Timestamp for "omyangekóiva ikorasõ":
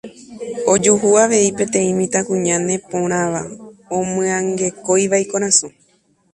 3.99-5.67